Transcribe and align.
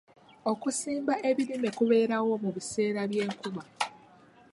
Okusimba 0.51 1.13
ebirime 1.29 1.69
kubeerawo 1.77 2.33
mu 2.43 2.49
biseera 2.55 3.01
by'enkuba. 3.11 3.61